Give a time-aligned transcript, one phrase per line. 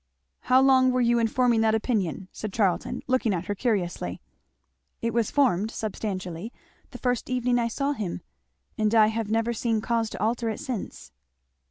[0.39, 4.19] "How long were you in forming that opinion?" said Charlton looking at her curiously.
[4.99, 6.51] "It was formed, substantially,
[6.89, 8.21] the first evening I saw him,
[8.79, 11.11] and I hare never seen cause to alter it since."